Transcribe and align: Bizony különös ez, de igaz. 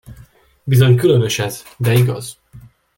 Bizony 0.67 0.95
különös 0.95 1.39
ez, 1.39 1.63
de 1.77 1.93
igaz. 1.93 2.37